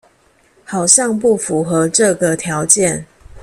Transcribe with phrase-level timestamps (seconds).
[0.65, 3.05] 好像不符合這個條件